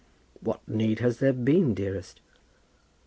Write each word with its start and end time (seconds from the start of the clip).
"What 0.39 0.67
need 0.67 0.97
has 0.97 1.19
there 1.19 1.31
been, 1.31 1.75
dearest?" 1.75 2.21